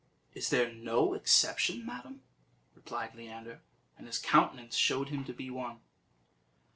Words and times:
"Is 0.33 0.49
there 0.49 0.73
no 0.73 1.13
exception, 1.13 1.85
madam?" 1.85 2.23
replied 2.73 3.13
Leander, 3.13 3.61
and 3.99 4.07
his 4.07 4.17
countenance 4.17 4.75
showed 4.75 5.09
him 5.09 5.23
to 5.25 5.31
be 5.33 5.51
one. 5.51 5.79